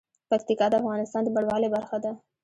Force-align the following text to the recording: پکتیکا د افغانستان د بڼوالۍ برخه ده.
پکتیکا 0.29 0.65
د 0.69 0.73
افغانستان 0.81 1.21
د 1.23 1.29
بڼوالۍ 1.35 1.69
برخه 1.75 1.97
ده. 2.03 2.11